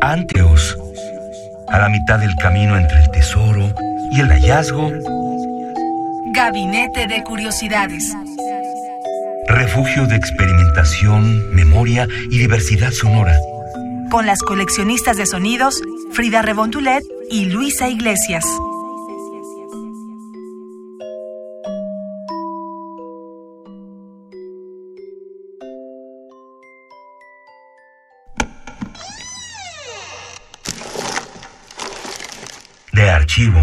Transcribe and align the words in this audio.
Anteos, 0.00 0.76
a 1.68 1.78
la 1.78 1.88
mitad 1.88 2.18
del 2.18 2.34
camino 2.36 2.76
entre 2.76 3.00
el 3.00 3.10
tesoro 3.10 3.72
y 4.12 4.20
el 4.20 4.28
hallazgo. 4.28 4.92
Gabinete 6.32 7.06
de 7.06 7.22
Curiosidades. 7.24 8.14
Refugio 9.48 10.06
de 10.06 10.16
experimentación, 10.16 11.54
memoria 11.54 12.06
y 12.30 12.38
diversidad 12.38 12.90
sonora. 12.90 13.36
Con 14.10 14.26
las 14.26 14.42
coleccionistas 14.42 15.16
de 15.16 15.26
sonidos 15.26 15.82
Frida 16.12 16.42
Rebontulet 16.42 17.04
y 17.30 17.46
Luisa 17.46 17.88
Iglesias. 17.88 18.44
De 32.96 33.10
archivo. 33.10 33.60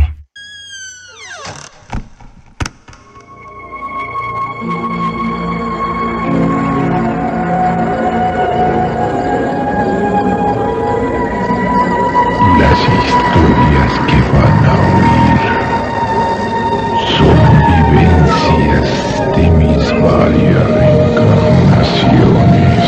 Las 12.60 12.80
historias 12.80 13.92
que 14.08 14.20
van 14.34 14.66
a 14.66 14.74
oír 14.94 15.40
son 17.18 17.38
vivencias 17.66 18.88
de 19.36 19.46
mis 19.50 19.84
varias 20.00 20.66
reencarnaciones. 20.70 22.84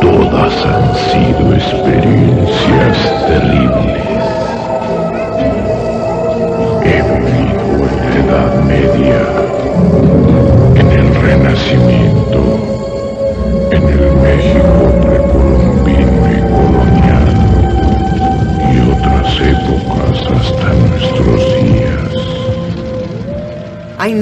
Todas 0.00 0.54
han 0.66 0.86
sido 1.12 1.44
experiencias 1.54 2.23
Leave. 3.34 3.83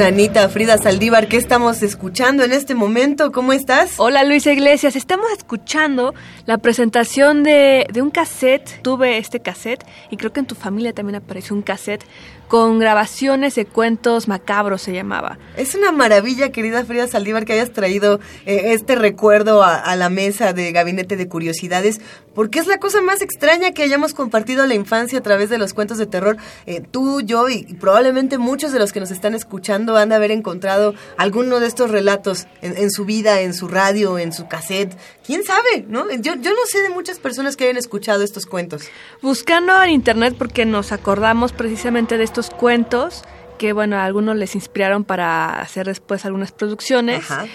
Nanita, 0.03 0.49
Frida 0.49 0.79
Saldívar, 0.79 1.29
¿qué 1.29 1.37
estamos 1.37 1.81
escuchando 1.85 2.43
en 2.43 2.51
este 2.51 2.75
momento? 2.75 3.31
¿Cómo 3.31 3.53
estás? 3.53 4.01
Hola 4.01 4.25
Luisa 4.25 4.51
Iglesias, 4.51 4.97
estamos 4.97 5.27
escuchando 5.31 6.13
la 6.45 6.59
presentación 6.59 7.45
de, 7.45 7.87
de 7.89 8.03
un 8.03 8.11
cassette. 8.11 8.83
Tuve 8.83 9.19
este 9.19 9.39
cassette 9.39 9.87
y 10.11 10.17
creo 10.17 10.33
que 10.33 10.41
en 10.41 10.47
tu 10.47 10.57
familia 10.57 10.93
también 10.93 11.15
apareció 11.15 11.55
un 11.55 11.63
cassette 11.63 12.05
con 12.53 12.79
grabaciones 12.79 13.55
de 13.55 13.65
cuentos 13.65 14.29
macabros 14.29 14.83
se 14.83 14.93
llamaba. 14.93 15.39
Es 15.57 15.75
una 15.75 15.91
maravilla, 15.91 16.53
querida 16.53 16.85
Frida 16.85 17.07
Saldívar, 17.07 17.47
que 17.47 17.55
hayas 17.55 17.73
traído 17.73 18.21
eh, 18.45 18.75
este 18.75 18.95
recuerdo 18.95 19.63
a, 19.63 19.77
a 19.77 19.97
la 19.97 20.11
mesa 20.11 20.53
de 20.53 20.71
Gabinete 20.71 21.17
de 21.17 21.29
Curiosidades, 21.29 22.03
porque 22.35 22.59
es 22.59 22.67
la 22.67 22.77
cosa 22.77 23.01
más 23.01 23.23
extraña 23.23 23.73
que 23.73 23.83
hayamos 23.83 24.13
compartido 24.13 24.67
la 24.67 24.75
infancia 24.75 25.19
a 25.19 25.23
través 25.23 25.49
de 25.49 25.57
los 25.57 25.73
cuentos 25.73 25.97
de 25.97 26.05
terror. 26.05 26.37
Eh, 26.67 26.83
tú, 26.83 27.23
yo 27.23 27.49
y, 27.49 27.65
y 27.67 27.73
probablemente 27.73 28.37
muchos 28.37 28.71
de 28.73 28.79
los 28.79 28.93
que 28.93 29.01
nos 29.01 29.11
están 29.11 29.35
escuchando 29.35 29.97
han 29.97 30.11
de 30.11 30.17
haber 30.17 30.31
encontrado 30.31 30.95
alguno 31.17 31.59
de 31.59 31.67
estos 31.69 31.91
relatos 31.91 32.47
en, 32.61 32.77
en 32.77 32.91
su 32.91 33.07
vida, 33.07 33.41
en 33.41 33.55
su 33.55 33.67
radio, 33.67 34.19
en 34.19 34.35
su 34.35 34.47
cassette. 34.47 34.95
¿Quién 35.25 35.43
sabe? 35.45 35.87
¿no? 35.89 36.11
Yo, 36.11 36.35
yo 36.35 36.51
no 36.51 36.67
sé 36.67 36.83
de 36.83 36.91
muchas 36.91 37.19
personas 37.19 37.57
que 37.57 37.65
hayan 37.65 37.79
escuchado 37.79 38.23
estos 38.23 38.45
cuentos. 38.45 38.83
Buscando 39.23 39.83
en 39.83 39.89
internet 39.89 40.35
porque 40.37 40.67
nos 40.67 40.93
acordamos 40.93 41.53
precisamente 41.53 42.19
de 42.19 42.25
estos 42.25 42.42
cuentos 42.51 43.25
que, 43.59 43.73
bueno, 43.73 43.97
a 43.97 44.05
algunos 44.05 44.37
les 44.37 44.55
inspiraron 44.55 45.05
para 45.05 45.61
hacer 45.61 45.87
después 45.87 46.25
algunas 46.25 46.53
producciones. 46.53 47.31
Ajá. 47.31 47.47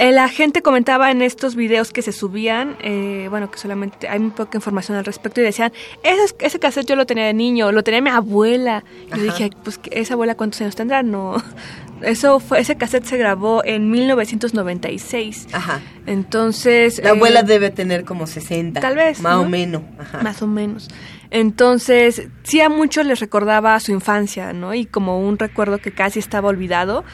Eh, 0.00 0.12
La 0.12 0.28
gente 0.28 0.62
comentaba 0.62 1.10
en 1.10 1.20
estos 1.20 1.54
videos 1.56 1.92
que 1.92 2.00
se 2.00 2.12
subían, 2.12 2.76
eh, 2.80 3.26
bueno, 3.28 3.50
que 3.50 3.58
solamente 3.58 4.08
hay 4.08 4.18
muy 4.18 4.30
poca 4.30 4.56
información 4.56 4.96
al 4.96 5.04
respecto 5.04 5.42
y 5.42 5.44
decían, 5.44 5.72
ese, 6.02 6.34
ese 6.38 6.58
cassette 6.58 6.86
yo 6.86 6.96
lo 6.96 7.04
tenía 7.04 7.26
de 7.26 7.34
niño, 7.34 7.70
lo 7.70 7.84
tenía 7.84 8.00
mi 8.00 8.08
abuela. 8.08 8.82
Y 9.08 9.18
yo 9.18 9.22
dije, 9.24 9.50
pues, 9.62 9.76
¿que 9.76 10.00
¿esa 10.00 10.14
abuela 10.14 10.36
cuántos 10.36 10.60
años 10.62 10.74
tendrá? 10.74 11.02
No. 11.02 11.36
Eso 12.00 12.40
fue, 12.40 12.60
ese 12.60 12.76
cassette 12.76 13.04
se 13.04 13.18
grabó 13.18 13.62
en 13.62 13.90
1996. 13.90 15.48
Ajá. 15.52 15.80
Entonces... 16.06 16.98
La 17.02 17.10
eh, 17.10 17.12
abuela 17.12 17.42
debe 17.42 17.68
tener 17.68 18.04
como 18.06 18.26
60. 18.26 18.80
Tal 18.80 18.96
vez, 18.96 19.20
Más 19.20 19.36
¿no? 19.36 19.42
o 19.42 19.48
menos. 19.50 19.82
Ajá. 19.98 20.22
Más 20.22 20.40
o 20.40 20.46
menos. 20.46 20.88
Entonces, 21.30 22.28
sí 22.42 22.60
a 22.60 22.68
muchos 22.68 23.06
les 23.06 23.20
recordaba 23.20 23.78
su 23.80 23.92
infancia, 23.92 24.52
¿no? 24.52 24.74
Y 24.74 24.86
como 24.86 25.20
un 25.20 25.38
recuerdo 25.38 25.78
que 25.78 25.92
casi 25.92 26.18
estaba 26.18 26.48
olvidado. 26.48 27.04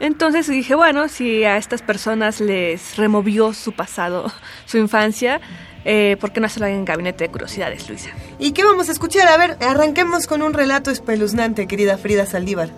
Entonces 0.00 0.48
dije, 0.48 0.74
bueno, 0.74 1.08
si 1.08 1.44
a 1.44 1.56
estas 1.56 1.82
personas 1.82 2.40
les 2.40 2.96
removió 2.96 3.52
su 3.52 3.72
pasado, 3.72 4.32
su 4.64 4.78
infancia, 4.78 5.40
eh, 5.84 6.16
¿por 6.20 6.32
qué 6.32 6.40
no 6.40 6.46
hacerlo 6.46 6.66
en 6.66 6.84
Gabinete 6.84 7.24
de 7.24 7.30
Curiosidades, 7.30 7.88
Luisa? 7.88 8.10
¿Y 8.38 8.52
qué 8.52 8.64
vamos 8.64 8.88
a 8.88 8.92
escuchar? 8.92 9.26
A 9.28 9.36
ver, 9.36 9.56
arranquemos 9.60 10.26
con 10.26 10.42
un 10.42 10.54
relato 10.54 10.90
espeluznante, 10.90 11.66
querida 11.66 11.98
Frida 11.98 12.26
Saldívar. 12.26 12.70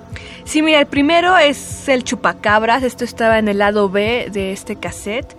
Sí, 0.45 0.62
mira, 0.62 0.81
el 0.81 0.87
primero 0.87 1.37
es 1.37 1.89
el 1.89 2.05
chupacabras. 2.05 2.83
Esto 2.83 3.05
estaba 3.05 3.39
en 3.39 3.49
el 3.49 3.59
lado 3.59 3.91
B 3.91 4.29
de 4.33 4.53
este 4.53 4.77
cassette. 4.77 5.37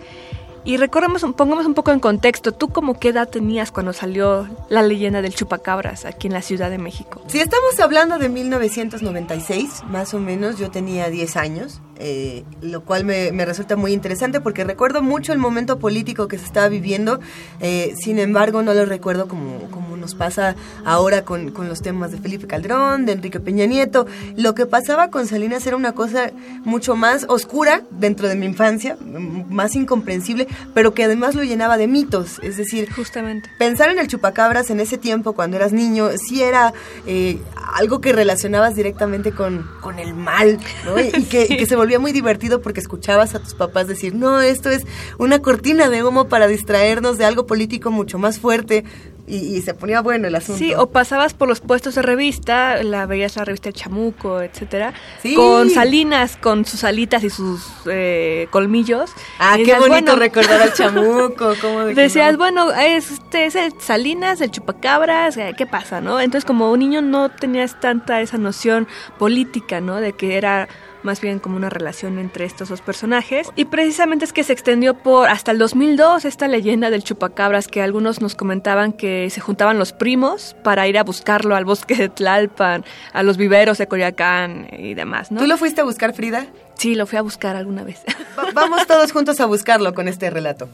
Y 0.63 0.77
recordemos, 0.77 1.25
pongamos 1.35 1.65
un 1.65 1.73
poco 1.73 1.91
en 1.91 1.99
contexto. 1.99 2.51
¿Tú 2.51 2.69
como 2.69 2.99
qué 2.99 3.09
edad 3.09 3.27
tenías 3.27 3.71
cuando 3.71 3.93
salió 3.93 4.47
la 4.69 4.83
leyenda 4.83 5.21
del 5.21 5.33
chupacabras 5.33 6.05
aquí 6.05 6.27
en 6.27 6.33
la 6.33 6.41
Ciudad 6.43 6.69
de 6.69 6.77
México? 6.77 7.21
Si 7.27 7.39
estamos 7.39 7.79
hablando 7.79 8.19
de 8.19 8.29
1996, 8.29 9.83
más 9.87 10.13
o 10.13 10.19
menos, 10.19 10.59
yo 10.59 10.69
tenía 10.69 11.09
10 11.09 11.35
años, 11.35 11.81
eh, 12.01 12.43
lo 12.61 12.81
cual 12.81 13.05
me, 13.05 13.31
me 13.31 13.45
resulta 13.45 13.75
muy 13.75 13.93
interesante 13.93 14.41
porque 14.41 14.63
recuerdo 14.63 15.01
mucho 15.01 15.33
el 15.33 15.39
momento 15.39 15.79
político 15.79 16.27
que 16.27 16.37
se 16.37 16.45
estaba 16.45 16.67
viviendo, 16.67 17.19
eh, 17.59 17.93
sin 18.01 18.19
embargo 18.19 18.63
no 18.63 18.73
lo 18.73 18.85
recuerdo 18.85 19.27
como, 19.27 19.69
como 19.71 19.95
nos 19.97 20.15
pasa 20.15 20.55
ahora 20.83 21.23
con, 21.23 21.51
con 21.51 21.69
los 21.69 21.81
temas 21.81 22.11
de 22.11 22.17
Felipe 22.17 22.47
Calderón, 22.47 23.05
de 23.05 23.13
Enrique 23.13 23.39
Peña 23.39 23.65
Nieto. 23.65 24.07
Lo 24.35 24.55
que 24.55 24.65
pasaba 24.65 25.09
con 25.09 25.27
Salinas 25.27 25.65
era 25.67 25.75
una 25.75 25.93
cosa 25.93 26.31
mucho 26.63 26.95
más 26.95 27.25
oscura 27.29 27.83
dentro 27.91 28.27
de 28.27 28.35
mi 28.35 28.47
infancia, 28.47 28.97
más 29.01 29.75
incomprensible, 29.75 30.47
pero 30.73 30.93
que 30.93 31.03
además 31.03 31.35
lo 31.35 31.43
llenaba 31.43 31.77
de 31.77 31.87
mitos, 31.87 32.39
es 32.41 32.57
decir, 32.57 32.89
Justamente. 32.91 33.49
Pensar 33.57 33.89
en 33.89 33.99
el 33.99 34.07
chupacabras 34.07 34.69
en 34.69 34.79
ese 34.79 34.97
tiempo, 34.97 35.33
cuando 35.33 35.57
eras 35.57 35.71
niño, 35.71 36.09
sí 36.17 36.41
era 36.41 36.73
eh, 37.05 37.39
algo 37.75 38.01
que 38.01 38.13
relacionabas 38.13 38.75
directamente 38.75 39.31
con, 39.31 39.69
con 39.81 39.99
el 39.99 40.13
mal, 40.13 40.59
¿no? 40.85 40.99
Y, 40.99 41.07
y 41.07 41.23
que, 41.23 41.47
y 41.49 41.57
que 41.57 41.65
se 41.67 41.75
volvía 41.75 41.99
muy 41.99 42.11
divertido 42.11 42.61
porque 42.61 42.79
escuchabas 42.79 43.35
a 43.35 43.39
tus 43.39 43.53
papás 43.53 43.87
decir, 43.87 44.15
no, 44.15 44.41
esto 44.41 44.69
es 44.69 44.83
una 45.17 45.39
cortina 45.39 45.89
de 45.89 46.03
humo 46.03 46.27
para 46.27 46.47
distraernos 46.47 47.17
de 47.17 47.25
algo 47.25 47.45
político 47.45 47.91
mucho 47.91 48.17
más 48.17 48.39
fuerte. 48.39 48.83
Y, 49.31 49.55
y 49.55 49.61
se 49.61 49.73
ponía 49.73 50.01
bueno 50.01 50.27
el 50.27 50.35
asunto. 50.35 50.59
Sí, 50.59 50.73
o 50.73 50.89
pasabas 50.89 51.33
por 51.33 51.47
los 51.47 51.61
puestos 51.61 51.95
de 51.95 52.01
revista, 52.01 52.83
la 52.83 53.05
veías 53.05 53.37
la 53.37 53.45
revista 53.45 53.69
El 53.69 53.75
Chamuco, 53.75 54.41
etcétera, 54.41 54.93
Sí. 55.21 55.35
con 55.35 55.69
Salinas, 55.69 56.35
con 56.35 56.65
sus 56.65 56.83
alitas 56.83 57.23
y 57.23 57.29
sus 57.29 57.65
eh, 57.89 58.47
colmillos. 58.51 59.11
Ah, 59.39 59.53
qué 59.53 59.59
decías, 59.59 59.79
bonito 59.79 60.01
bueno, 60.01 60.15
recordar 60.17 60.61
al 60.61 60.73
chamuco. 60.73 61.53
¿cómo 61.61 61.85
de 61.85 61.93
Decías, 61.93 62.33
no? 62.33 62.39
bueno, 62.39 62.71
este 62.73 63.45
es 63.45 63.55
el 63.55 63.73
Salinas, 63.79 64.41
el 64.41 64.51
Chupacabras, 64.51 65.37
eh, 65.37 65.53
¿qué 65.57 65.65
pasa, 65.65 66.01
no? 66.01 66.19
Entonces, 66.19 66.43
como 66.45 66.69
un 66.69 66.79
niño 66.79 67.01
no 67.01 67.29
tenías 67.29 67.79
tanta 67.79 68.19
esa 68.19 68.37
noción 68.37 68.85
política, 69.17 69.79
¿no? 69.79 70.01
De 70.01 70.11
que 70.11 70.35
era 70.37 70.67
más 71.03 71.21
bien 71.21 71.39
como 71.39 71.55
una 71.57 71.69
relación 71.69 72.19
entre 72.19 72.45
estos 72.45 72.69
dos 72.69 72.81
personajes. 72.81 73.49
Y 73.55 73.65
precisamente 73.65 74.25
es 74.25 74.33
que 74.33 74.43
se 74.43 74.53
extendió 74.53 74.93
por 74.95 75.29
hasta 75.29 75.51
el 75.51 75.57
2002 75.57 76.25
esta 76.25 76.47
leyenda 76.47 76.89
del 76.89 77.03
chupacabras 77.03 77.67
que 77.67 77.81
algunos 77.81 78.21
nos 78.21 78.35
comentaban 78.35 78.93
que 78.93 79.29
se 79.29 79.41
juntaban 79.41 79.77
los 79.79 79.93
primos 79.93 80.55
para 80.63 80.87
ir 80.87 80.97
a 80.97 81.03
buscarlo 81.03 81.55
al 81.55 81.65
bosque 81.65 81.95
de 81.95 82.09
Tlalpan, 82.09 82.83
a 83.13 83.23
los 83.23 83.37
viveros 83.37 83.77
de 83.77 83.87
Coyoacán 83.87 84.67
y 84.77 84.93
demás, 84.93 85.31
¿no? 85.31 85.39
¿Tú 85.41 85.47
lo 85.47 85.57
fuiste 85.57 85.81
a 85.81 85.83
buscar, 85.83 86.13
Frida? 86.13 86.45
Sí, 86.75 86.95
lo 86.95 87.05
fui 87.05 87.17
a 87.17 87.21
buscar 87.21 87.55
alguna 87.55 87.83
vez. 87.83 88.01
Va- 88.37 88.49
vamos 88.53 88.87
todos 88.87 89.11
juntos 89.11 89.39
a 89.39 89.45
buscarlo 89.45 89.93
con 89.93 90.07
este 90.07 90.29
relato. 90.29 90.67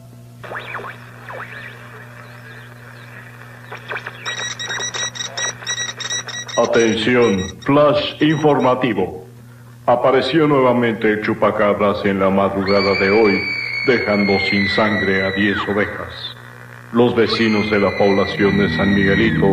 Atención, 6.56 7.38
flash 7.60 8.20
informativo. 8.22 9.27
Apareció 9.88 10.46
nuevamente 10.46 11.10
el 11.10 11.22
chupacabras 11.22 12.04
en 12.04 12.20
la 12.20 12.28
madrugada 12.28 12.92
de 13.00 13.08
hoy, 13.08 13.40
dejando 13.86 14.34
sin 14.50 14.68
sangre 14.68 15.24
a 15.24 15.30
10 15.30 15.56
ovejas. 15.66 16.36
Los 16.92 17.16
vecinos 17.16 17.70
de 17.70 17.78
la 17.78 17.88
población 17.96 18.58
de 18.58 18.68
San 18.76 18.94
Miguelito 18.94 19.46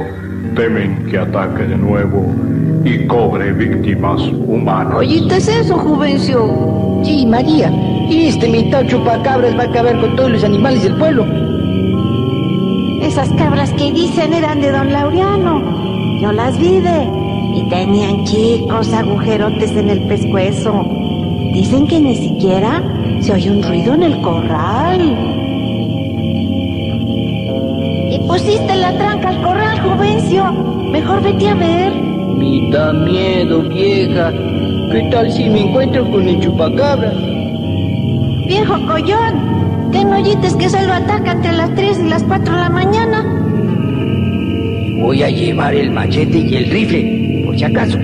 temen 0.53 1.05
que 1.05 1.19
ataque 1.19 1.63
de 1.63 1.77
nuevo 1.77 2.35
y 2.83 3.07
cobre 3.07 3.53
víctimas 3.53 4.21
humanas. 4.23 4.95
Oíste 4.95 5.37
eso, 5.37 5.77
Juvencio. 5.77 7.01
Sí, 7.05 7.25
María. 7.25 7.71
Este 8.09 8.49
mitad 8.49 8.85
chupacabras 8.87 9.57
va 9.57 9.63
a 9.63 9.67
acabar 9.67 9.97
con 10.01 10.17
todos 10.17 10.31
los 10.31 10.43
animales 10.43 10.83
del 10.83 10.97
pueblo. 10.97 11.25
Esas 13.01 13.29
cabras 13.37 13.71
que 13.71 13.89
dicen 13.89 14.33
eran 14.33 14.59
de 14.59 14.69
don 14.69 14.91
Laureano. 14.91 16.19
Yo 16.19 16.33
las 16.33 16.59
vi 16.59 16.81
de... 16.81 17.24
Y 17.55 17.69
tenían 17.69 18.25
chicos 18.25 18.93
agujerotes 18.93 19.71
en 19.71 19.89
el 19.89 20.01
pescuezo. 20.07 20.85
Dicen 21.53 21.87
que 21.87 21.99
ni 21.99 22.15
siquiera 22.15 22.83
se 23.21 23.33
oye 23.33 23.49
un 23.49 23.63
ruido 23.63 23.93
en 23.93 24.03
el 24.03 24.21
corral. 24.21 25.01
Y 28.11 28.19
pusiste 28.27 28.75
la 28.75 28.97
tranca 28.97 29.29
al 29.29 29.41
corral, 29.41 29.79
Juvencio. 29.79 30.51
Mejor 30.91 31.23
vete 31.23 31.47
a 31.47 31.55
ver. 31.55 31.93
Me 32.37 32.69
da 32.71 32.91
miedo, 32.91 33.61
vieja. 33.63 34.31
¿Qué 34.91 35.09
tal 35.11 35.31
si 35.31 35.49
me 35.49 35.61
encuentro 35.61 36.09
con 36.11 36.27
el 36.27 36.39
chupacabra? 36.39 37.11
Viejo 38.47 38.73
collón, 38.85 39.89
¿qué 39.91 40.05
no 40.05 40.17
oyites 40.17 40.55
que 40.55 40.69
se 40.69 40.85
lo 40.85 40.93
ataca 40.93 41.31
entre 41.31 41.51
las 41.53 41.73
3 41.73 41.99
y 41.99 42.09
las 42.09 42.23
4 42.23 42.53
de 42.53 42.59
la 42.59 42.69
mañana? 42.69 43.23
Voy 45.01 45.23
a 45.23 45.29
llevar 45.29 45.73
el 45.73 45.91
machete 45.91 46.37
y 46.37 46.55
el 46.55 46.69
rifle, 46.69 47.34
por 47.55 47.59
si 47.59 47.63
acaso. 47.63 47.97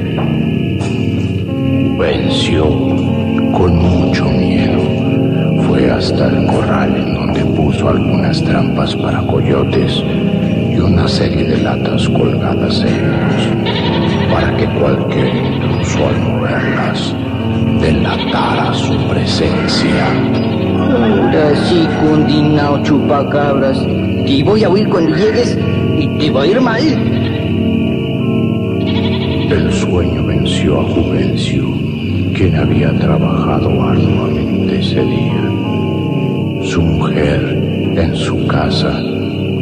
Venció 1.97 2.65
con 3.51 3.75
mucho 3.75 4.25
miedo. 4.25 4.81
Fue 5.67 5.91
hasta 5.91 6.27
el 6.27 6.47
corral 6.47 6.95
en 6.95 7.13
donde 7.13 7.45
puso 7.45 7.89
algunas 7.89 8.41
trampas 8.43 8.95
para 8.95 9.21
coyotes 9.27 10.03
y 10.71 10.77
una 10.77 11.07
serie 11.07 11.43
de 11.43 11.57
latas 11.57 12.07
colgadas 12.09 12.81
en 12.81 12.95
ellos 12.95 14.31
para 14.31 14.55
que 14.55 14.65
cualquier 14.79 15.35
intruso 15.35 16.07
al 16.07 16.19
moverlas 16.19 17.15
delatara 17.81 18.73
su 18.73 18.95
presencia. 19.09 20.07
Ahora 20.79 21.55
sí, 21.67 21.87
condenado 22.01 22.83
chupacabras. 22.83 23.85
Te 24.25 24.43
voy 24.43 24.63
a 24.63 24.69
oír 24.69 24.87
cuando 24.89 25.15
llegues 25.15 25.57
y 25.97 26.07
te 26.07 26.29
va 26.31 26.43
a 26.43 26.47
ir 26.47 26.61
mal. 26.61 27.30
El 29.71 29.77
sueño 29.77 30.25
venció 30.25 30.81
a 30.81 30.83
Juvencio, 30.83 31.63
quien 32.35 32.57
había 32.57 32.91
trabajado 32.99 33.81
arduamente 33.81 34.79
ese 34.79 35.01
día. 35.01 35.43
Su 36.61 36.81
mujer 36.81 37.39
en 37.95 38.13
su 38.13 38.45
casa 38.47 38.91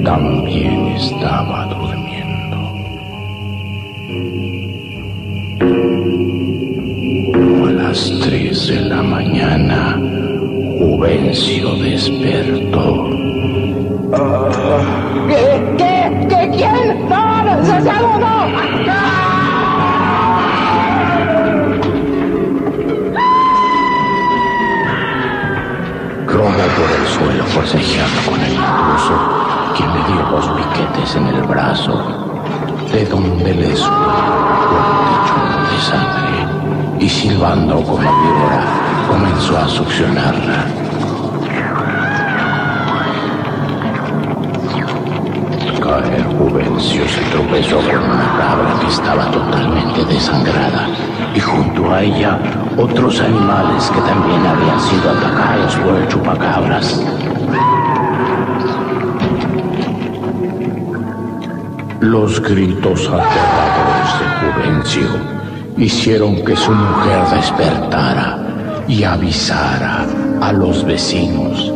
también 0.03 0.87
estaba 0.87 1.65
durmiendo. 1.65 2.57
A 7.67 7.71
las 7.71 8.11
tres 8.23 8.67
de 8.67 8.81
la 8.81 9.03
mañana, 9.03 10.01
Juvencio 10.79 11.75
despertó. 11.75 13.09
¿Qué? 15.29 15.61
¿Qué? 15.77 16.27
¿Qué? 16.27 16.49
¿Quién? 16.57 17.07
¡No! 17.07 17.43
¡No! 17.43 18.19
¡No! 18.19 18.19
no! 18.19 19.28
Rodó 26.39 26.51
por 26.51 26.89
el 26.89 27.05
suelo 27.05 27.43
forcejeando 27.47 28.21
con 28.31 28.39
el 28.39 28.53
intruso, 28.53 29.13
quien 29.75 29.89
le 29.93 30.01
dio 30.07 30.23
dos 30.31 30.47
piquetes 30.47 31.15
en 31.17 31.27
el 31.27 31.41
brazo, 31.43 32.01
de 32.93 33.05
donde 33.07 33.53
le 33.55 33.73
chorro 33.75 33.99
de 35.69 35.79
sangre, 35.81 36.47
y 37.01 37.09
silbando 37.09 37.83
como 37.83 37.97
víbora, 37.97 38.63
comenzó 39.09 39.57
a 39.57 39.67
succionarla. 39.67 40.65
Caer 45.81 46.25
Juvencio 46.37 47.05
se 47.09 47.21
tropezó 47.31 47.79
con 47.79 47.97
una 47.97 48.37
cabra 48.37 48.79
que 48.79 48.87
estaba 48.87 49.29
totalmente 49.29 50.05
desangrada 50.05 50.87
y 51.39 51.41
junto 51.41 51.89
a 51.89 52.01
ella 52.01 52.37
otros 52.77 53.21
animales 53.21 53.89
que 53.91 54.01
también 54.01 54.45
habían 54.45 54.79
sido 54.81 55.09
atacados 55.11 55.75
por 55.77 55.95
el 55.95 56.07
chupacabras. 56.09 57.01
Los 62.01 62.41
gritos 62.41 63.07
aterradores 63.07 64.09
de 64.19 64.27
Juvencio 64.41 65.07
hicieron 65.77 66.43
que 66.43 66.57
su 66.57 66.71
mujer 66.71 67.21
despertara 67.33 68.37
y 68.89 69.03
avisara 69.03 70.05
a 70.41 70.51
los 70.51 70.83
vecinos. 70.83 71.71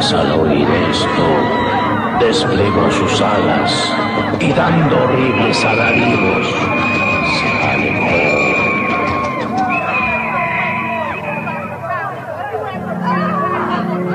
Chupacabras 0.00 0.12
al 0.12 0.32
oír 0.40 0.68
esto 0.90 1.26
desplegó 2.20 2.90
sus 2.90 3.20
alas 3.20 3.92
y 4.40 4.52
dando 4.52 4.96
horribles 4.96 5.64
alaridos 5.64 6.46
se 7.36 7.68
alejó. 7.68 8.16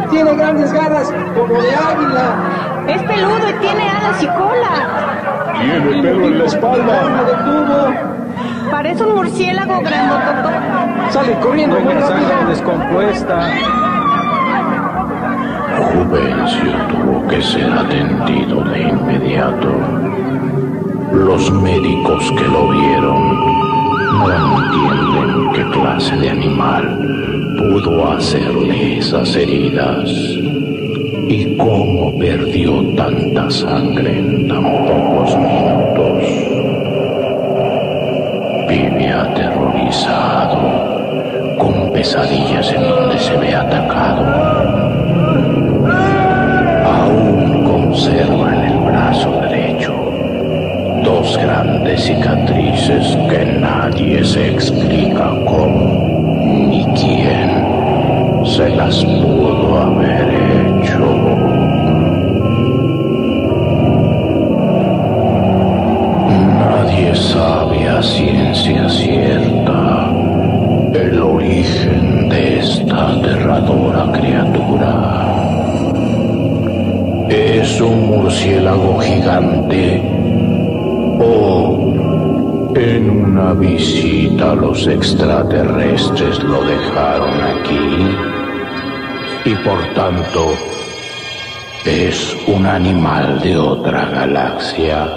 Tiene 0.09 0.35
grandes 0.35 0.73
garras, 0.73 1.13
como 1.35 1.61
de 1.61 1.75
águila. 1.75 2.35
Es 2.87 3.03
peludo 3.03 3.49
y 3.49 3.53
tiene 3.53 3.89
alas 3.89 4.23
y 4.23 4.27
cola. 4.27 5.53
Tiene 5.59 6.01
pelo 6.01 6.27
en 6.27 6.39
la 6.39 6.45
espalda. 6.45 7.01
Parece 8.71 9.03
un 9.03 9.15
murciélago 9.15 9.81
grandototo. 9.81 10.49
Sale 11.11 11.39
corriendo 11.39 11.79
muy 11.79 11.93
rápido. 11.93 12.47
descompuesta. 12.47 13.49
Juvencio 15.75 16.71
tuvo 16.89 17.27
que 17.27 17.41
ser 17.41 17.71
atendido 17.71 18.63
de 18.63 18.81
inmediato. 18.81 19.67
Los 21.11 21.51
médicos 21.51 22.31
que 22.37 22.47
lo 22.47 22.69
vieron 22.69 23.55
no 24.19 24.31
entienden 24.31 25.51
qué 25.53 25.63
clase 25.77 26.15
de 26.17 26.29
animal 26.29 27.55
pudo 27.57 28.11
hacerle 28.11 28.99
esas 28.99 29.35
heridas 29.35 30.09
y 31.27 31.57
cómo 31.57 32.17
perdió 32.17 32.81
tanta 32.95 33.49
sangre 33.49 34.19
en 34.19 34.47
tan 34.47 34.63
pocos 34.63 35.37
minutos. 35.37 36.23
Vive 38.69 39.09
aterrorizado, 39.09 40.59
con 41.57 41.91
pesadillas 41.91 42.71
en 42.71 42.81
donde 42.81 43.19
se 43.19 43.35
ve 43.37 43.53
atacado. 43.55 44.95
Aún 47.95 48.01
conserva 48.01 48.53
en 48.53 48.63
el 48.71 48.79
brazo 48.79 49.31
derecho 49.41 49.93
dos 51.05 51.37
grandes 51.37 52.03
cicatrices 52.03 53.17
que 53.29 53.45
nadie 53.45 54.21
se 54.25 54.49
explica 54.51 55.29
cómo 55.45 56.37
ni 56.67 56.83
quién 56.87 58.43
se 58.45 58.69
las 58.75 59.01
pudo 59.05 59.77
haber 59.77 60.27
hecho. 60.29 60.99
Nadie 66.59 67.15
sabe 67.15 67.87
a 67.87 68.03
ciencia 68.03 68.89
cierta 68.89 69.54
Es 77.75 77.81
un 77.81 78.07
murciélago 78.07 78.99
gigante 78.99 80.01
o 81.19 82.73
en 82.73 83.09
una 83.09 83.51
visita 83.51 84.55
los 84.55 84.87
extraterrestres 84.87 86.41
lo 86.41 86.63
dejaron 86.63 87.33
aquí 87.43 88.15
y 89.43 89.55
por 89.55 89.93
tanto 89.93 90.53
es 91.83 92.37
un 92.47 92.65
animal 92.65 93.41
de 93.41 93.57
otra 93.57 94.05
galaxia. 94.05 95.09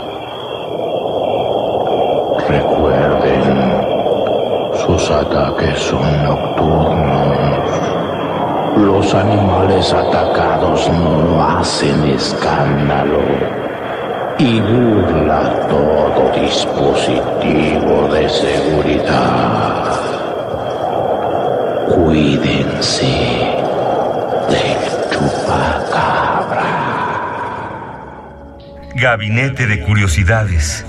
Recuerden, 2.49 3.73
sus 4.85 5.11
ataques 5.13 5.79
son 5.79 6.25
nocturnos. 6.25 7.18
Los 8.79 9.13
animales 9.13 9.93
atacados 9.93 10.89
no 10.89 11.43
hacen 11.43 12.05
escándalo 12.05 13.23
y 14.39 14.61
burla 14.61 15.67
todo 15.69 16.31
dispositivo 16.41 18.09
de 18.13 18.29
seguridad. 18.29 20.01
Cuídense 21.89 23.05
del 24.49 25.11
chupacabra. 25.11 26.63
Gabinete 28.95 29.67
de 29.67 29.83
Curiosidades. 29.83 30.87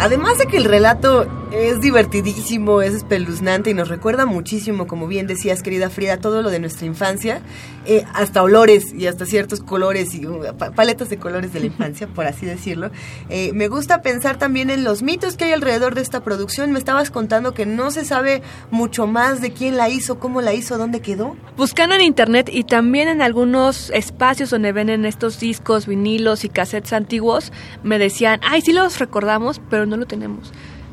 Además 0.00 0.38
de 0.38 0.46
que 0.46 0.56
el 0.56 0.64
relato 0.64 1.41
es 1.52 1.80
divertidísimo, 1.80 2.80
es 2.82 2.94
espeluznante 2.94 3.70
y 3.70 3.74
nos 3.74 3.88
recuerda 3.88 4.24
muchísimo, 4.26 4.86
como 4.86 5.06
bien 5.06 5.26
decías, 5.26 5.62
querida 5.62 5.90
Frida, 5.90 6.16
todo 6.16 6.40
lo 6.42 6.50
de 6.50 6.58
nuestra 6.60 6.86
infancia, 6.86 7.42
eh, 7.84 8.04
hasta 8.14 8.42
olores 8.42 8.92
y 8.94 9.06
hasta 9.06 9.26
ciertos 9.26 9.60
colores 9.60 10.14
y 10.14 10.26
uh, 10.26 10.56
pa- 10.56 10.70
paletas 10.70 11.10
de 11.10 11.18
colores 11.18 11.52
de 11.52 11.60
la 11.60 11.66
infancia, 11.66 12.06
por 12.06 12.26
así 12.26 12.46
decirlo. 12.46 12.90
Eh, 13.28 13.52
me 13.54 13.68
gusta 13.68 14.00
pensar 14.02 14.38
también 14.38 14.70
en 14.70 14.82
los 14.82 15.02
mitos 15.02 15.36
que 15.36 15.44
hay 15.44 15.52
alrededor 15.52 15.94
de 15.94 16.00
esta 16.00 16.22
producción. 16.24 16.72
Me 16.72 16.78
estabas 16.78 17.10
contando 17.10 17.52
que 17.54 17.66
no 17.66 17.90
se 17.90 18.04
sabe 18.04 18.42
mucho 18.70 19.06
más 19.06 19.40
de 19.40 19.52
quién 19.52 19.76
la 19.76 19.88
hizo, 19.90 20.18
cómo 20.18 20.40
la 20.40 20.54
hizo, 20.54 20.78
dónde 20.78 21.00
quedó. 21.00 21.36
Buscando 21.56 21.94
en 21.94 22.00
internet 22.00 22.48
y 22.52 22.64
también 22.64 23.08
en 23.08 23.20
algunos 23.20 23.90
espacios 23.90 24.50
donde 24.50 24.72
venden 24.72 25.04
estos 25.04 25.38
discos, 25.38 25.86
vinilos 25.86 26.44
y 26.44 26.48
cassettes 26.48 26.92
antiguos, 26.94 27.52
me 27.82 27.98
decían, 27.98 28.40
ay, 28.42 28.62
sí 28.62 28.72
los 28.72 28.98
recordamos, 28.98 29.60
pero 29.68 29.84
no 29.86 29.96
lo 29.96 30.06
tenemos. 30.06 30.50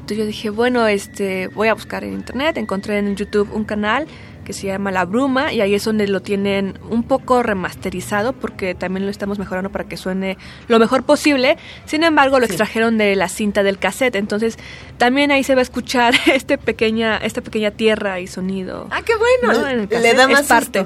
Entonces 0.10 0.26
yo 0.26 0.28
dije, 0.28 0.50
bueno, 0.50 0.88
este, 0.88 1.50
voy 1.50 1.68
a 1.68 1.76
buscar 1.76 2.04
en 2.04 2.14
internet, 2.14 2.58
encontré 2.58 2.98
en 2.98 3.16
YouTube 3.16 3.48
un 3.54 3.64
canal 3.64 4.08
que 4.50 4.54
se 4.54 4.66
llama 4.66 4.92
La 4.92 5.06
Bruma 5.06 5.54
y 5.54 5.62
ahí 5.62 5.76
es 5.76 5.86
donde 5.86 6.08
lo 6.08 6.24
tienen 6.24 6.80
un 6.90 7.04
poco 7.04 7.44
remasterizado 7.44 8.34
porque 8.34 8.74
también 8.74 9.06
lo 9.06 9.12
estamos 9.12 9.38
mejorando 9.38 9.70
para 9.70 9.84
que 9.84 9.96
suene 9.96 10.40
lo 10.68 10.80
mejor 10.80 11.04
posible. 11.04 11.56
Sin 11.86 12.04
embargo, 12.04 12.40
lo 12.40 12.48
extrajeron 12.48 12.98
de 12.98 13.16
la 13.16 13.30
cinta 13.30 13.62
del 13.62 13.78
cassette, 13.78 14.16
entonces 14.16 14.58
también 14.98 15.30
ahí 15.32 15.44
se 15.44 15.54
va 15.54 15.60
a 15.60 15.62
escuchar 15.62 16.16
este 16.34 16.58
pequeña 16.58 17.18
esta 17.18 17.42
pequeña 17.42 17.70
tierra 17.70 18.20
y 18.22 18.26
sonido. 18.26 18.88
Ah, 18.90 19.04
qué 19.06 19.14
bueno. 19.16 19.86
Le 19.88 20.14
da 20.16 20.28
más 20.28 20.42
es 20.42 20.48
parte. 20.48 20.86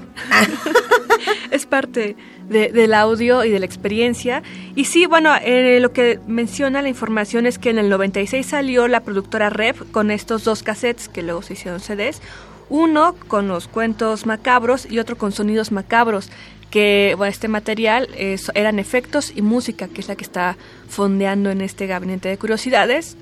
es 1.52 1.66
parte 1.66 2.18
de- 2.50 2.70
del 2.74 2.94
audio 2.94 3.46
y 3.46 3.50
de 3.50 3.60
la 3.60 3.66
experiencia. 3.66 4.44
Y 4.76 4.86
sí, 4.86 5.06
bueno, 5.06 5.34
eh, 5.42 5.80
lo 5.80 5.94
que 5.94 6.20
menciona 6.28 6.82
la 6.82 6.90
información 6.90 7.46
es 7.46 7.60
que 7.60 7.70
en 7.70 7.78
el 7.78 7.88
96 7.90 8.46
salió 8.46 8.90
la 8.90 9.00
productora 9.04 9.50
Rep 9.50 9.90
con 9.92 10.12
estos 10.12 10.44
dos 10.44 10.64
cassettes 10.64 11.08
que 11.08 11.22
luego 11.22 11.42
se 11.44 11.54
hicieron 11.54 11.80
CDs. 11.80 12.22
Uno 12.70 13.16
con 13.28 13.48
los 13.48 13.68
cuentos 13.68 14.26
macabros 14.26 14.90
y 14.90 15.00
otro 15.00 15.18
con 15.18 15.32
sonidos 15.32 15.72
macabros. 15.72 16.30
Que 16.70 17.14
bueno, 17.18 17.30
este 17.30 17.48
material 17.48 18.10
eran 18.56 18.80
efectos 18.80 19.32
y 19.36 19.44
música, 19.44 19.88
que 19.88 20.02
es 20.02 20.08
la 20.08 20.16
que 20.16 20.24
está 20.24 20.58
fondeando 20.90 21.52
en 21.52 21.62
este 21.62 21.86
gabinete 21.86 22.30
de 22.30 22.38
curiosidades. 22.38 23.16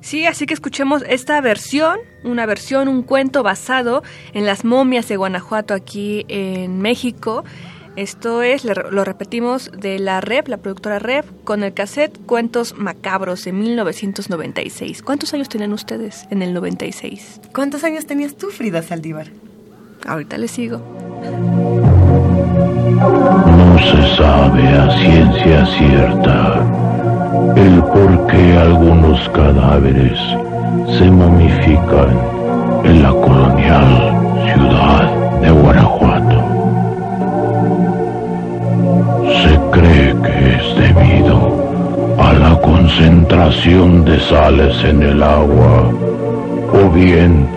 Sí, 0.00 0.24
así 0.24 0.46
que 0.46 0.54
escuchemos 0.54 1.02
esta 1.08 1.40
versión, 1.40 1.98
una 2.22 2.46
versión, 2.46 2.86
un 2.86 3.02
cuento 3.02 3.42
basado 3.42 4.04
en 4.34 4.46
las 4.46 4.64
momias 4.64 5.08
de 5.08 5.16
Guanajuato 5.16 5.74
aquí 5.74 6.24
en 6.28 6.78
México. 6.78 7.44
Esto 7.96 8.42
es, 8.42 8.64
lo 8.64 9.04
repetimos, 9.04 9.70
de 9.72 9.98
la 9.98 10.20
Rep, 10.20 10.48
la 10.48 10.58
productora 10.58 10.98
Rep, 10.98 11.24
con 11.44 11.62
el 11.62 11.72
cassette 11.72 12.18
Cuentos 12.26 12.74
Macabros 12.76 13.42
de 13.44 13.52
1996. 13.52 15.02
¿Cuántos 15.02 15.32
años 15.32 15.48
tenían 15.48 15.72
ustedes 15.72 16.26
en 16.30 16.42
el 16.42 16.52
96? 16.52 17.40
¿Cuántos 17.54 17.84
años 17.84 18.04
tenías 18.04 18.36
tú, 18.36 18.48
Frida 18.48 18.82
Saldívar? 18.82 19.28
Ahorita 20.06 20.36
les 20.36 20.50
sigo. 20.50 20.82
No 22.90 23.78
se 23.78 24.16
sabe 24.16 24.68
a 24.68 24.98
ciencia 24.98 25.66
cierta 25.66 26.66
el 27.56 27.82
por 27.82 28.26
qué 28.26 28.56
algunos 28.58 29.26
cadáveres 29.30 30.18
se 30.98 31.10
momifican 31.10 32.10
en 32.84 33.02
la 33.02 33.10
colonial 33.10 34.16
ciudad 34.52 35.40
de 35.40 35.50
Guanajuato. 35.50 36.35
Concentración 42.86 44.04
de 44.04 44.20
sales 44.20 44.84
en 44.84 45.02
el 45.02 45.20
agua 45.20 45.90
o 46.72 46.88
bien 46.90 47.48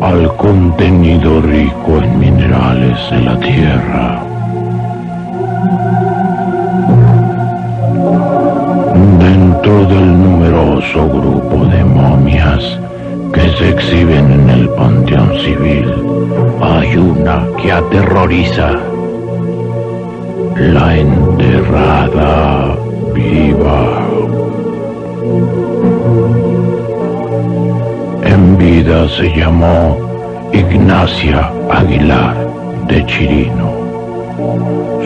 al 0.00 0.36
contenido 0.36 1.42
rico 1.42 1.98
en 2.00 2.16
minerales 2.16 2.96
de 3.10 3.20
la 3.20 3.40
tierra. 3.40 4.22
Dentro 9.18 9.84
del 9.86 10.22
numeroso 10.22 11.08
grupo 11.08 11.64
de 11.66 11.84
momias 11.84 12.78
que 13.32 13.50
se 13.58 13.70
exhiben 13.70 14.30
en 14.30 14.50
el 14.50 14.68
Panteón 14.70 15.32
Civil, 15.40 15.92
hay 16.60 16.96
una 16.96 17.44
que 17.60 17.72
aterroriza. 17.72 18.78
La 20.56 20.96
enterrada 20.96 22.76
viva. 23.12 24.08
En 28.24 28.56
vida 28.56 29.08
se 29.08 29.28
llamó 29.36 29.98
Ignacia 30.52 31.52
Aguilar 31.70 32.36
de 32.88 33.04
Chirino. 33.06 33.72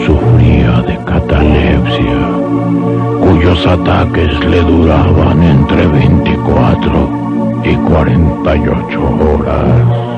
Sufría 0.06 0.82
de 0.82 0.96
catalepsia, 1.04 2.20
cuyos 3.20 3.66
ataques 3.66 4.38
le 4.44 4.60
duraban 4.60 5.42
entre 5.42 5.86
24 5.88 7.62
y 7.64 7.74
48 7.74 9.00
horas. 9.00 10.11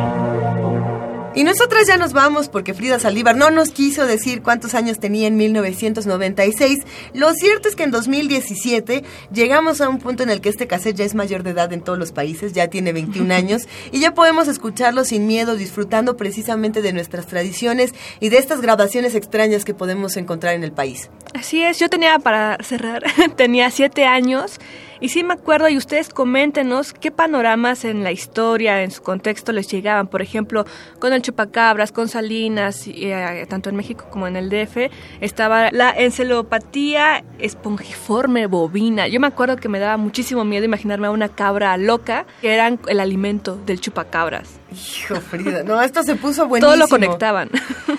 Y 1.36 1.42
nosotras 1.42 1.88
ya 1.88 1.96
nos 1.96 2.12
vamos 2.12 2.48
porque 2.48 2.74
Frida 2.74 3.00
Saldívar 3.00 3.36
no 3.36 3.50
nos 3.50 3.70
quiso 3.70 4.06
decir 4.06 4.40
cuántos 4.40 4.74
años 4.74 5.00
tenía 5.00 5.26
en 5.26 5.36
1996. 5.36 6.78
Lo 7.12 7.32
cierto 7.34 7.68
es 7.68 7.74
que 7.74 7.82
en 7.82 7.90
2017 7.90 9.02
llegamos 9.32 9.80
a 9.80 9.88
un 9.88 9.98
punto 9.98 10.22
en 10.22 10.30
el 10.30 10.40
que 10.40 10.48
este 10.48 10.68
cassette 10.68 10.96
ya 10.96 11.04
es 11.04 11.16
mayor 11.16 11.42
de 11.42 11.50
edad 11.50 11.72
en 11.72 11.80
todos 11.80 11.98
los 11.98 12.12
países, 12.12 12.52
ya 12.52 12.68
tiene 12.68 12.92
21 12.92 13.34
años 13.34 13.62
y 13.90 13.98
ya 13.98 14.14
podemos 14.14 14.46
escucharlo 14.46 15.04
sin 15.04 15.26
miedo, 15.26 15.56
disfrutando 15.56 16.16
precisamente 16.16 16.82
de 16.82 16.92
nuestras 16.92 17.26
tradiciones 17.26 17.94
y 18.20 18.28
de 18.28 18.38
estas 18.38 18.60
grabaciones 18.60 19.16
extrañas 19.16 19.64
que 19.64 19.74
podemos 19.74 20.16
encontrar 20.16 20.54
en 20.54 20.62
el 20.62 20.70
país. 20.70 21.10
Así 21.34 21.62
es, 21.62 21.80
yo 21.80 21.88
tenía, 21.88 22.18
para 22.20 22.58
cerrar, 22.62 23.02
tenía 23.36 23.70
siete 23.70 24.06
años 24.06 24.60
y 25.00 25.10
sí 25.10 25.22
me 25.22 25.34
acuerdo, 25.34 25.68
y 25.68 25.76
ustedes 25.76 26.08
coméntenos 26.08 26.94
qué 26.94 27.10
panoramas 27.10 27.84
en 27.84 28.04
la 28.04 28.10
historia, 28.12 28.82
en 28.82 28.90
su 28.90 29.02
contexto 29.02 29.52
les 29.52 29.68
llegaban. 29.68 30.06
Por 30.06 30.22
ejemplo, 30.22 30.64
con 30.98 31.12
el 31.12 31.20
chupacabras, 31.20 31.92
con 31.92 32.08
Salinas, 32.08 32.86
eh, 32.86 33.44
tanto 33.48 33.68
en 33.68 33.76
México 33.76 34.06
como 34.10 34.26
en 34.26 34.36
el 34.36 34.48
DF, 34.48 34.90
estaba 35.20 35.70
la 35.72 35.90
encelopatía 35.90 37.22
espongiforme 37.38 38.46
bovina. 38.46 39.08
Yo 39.08 39.20
me 39.20 39.26
acuerdo 39.26 39.56
que 39.56 39.68
me 39.68 39.78
daba 39.78 39.98
muchísimo 39.98 40.44
miedo 40.44 40.64
imaginarme 40.64 41.08
a 41.08 41.10
una 41.10 41.28
cabra 41.28 41.76
loca, 41.76 42.24
que 42.40 42.54
eran 42.54 42.80
el 42.88 43.00
alimento 43.00 43.56
del 43.56 43.80
chupacabras. 43.80 44.60
Hijo, 44.72 45.16
Frida. 45.16 45.62
No, 45.64 45.80
esto 45.82 46.02
se 46.02 46.16
puso 46.16 46.46
buenísimo. 46.46 46.72
Todo 46.72 46.78
lo 46.78 46.88
conectaban. 46.88 47.50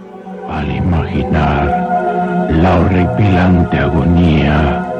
Al 0.49 0.77
imaginar 0.77 2.49
la 2.51 2.81
horripilante 2.81 3.79
agonía 3.79 5.00